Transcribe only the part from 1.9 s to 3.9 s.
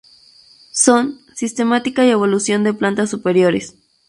y evolución de plantas superiores.